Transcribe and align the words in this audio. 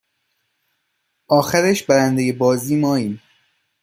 آخرش 1.27 1.83
برنده 1.83 2.23
ی 2.23 2.31
بازی 2.31 2.75
ماییم 2.75 3.21